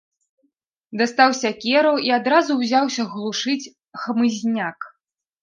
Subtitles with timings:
[1.01, 3.71] Дастаў сякеру і адразу ўзяўся глушыць
[4.07, 4.91] хмызняк.